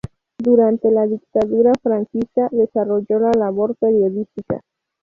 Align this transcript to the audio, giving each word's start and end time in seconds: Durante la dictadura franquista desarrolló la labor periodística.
Durante 0.39 0.89
la 0.89 1.05
dictadura 1.05 1.73
franquista 1.79 2.49
desarrolló 2.51 3.19
la 3.19 3.33
labor 3.37 3.75
periodística. 3.75 4.61